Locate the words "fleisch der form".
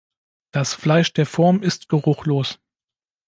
0.73-1.61